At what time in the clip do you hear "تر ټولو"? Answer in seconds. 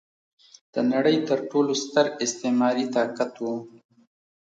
1.29-1.71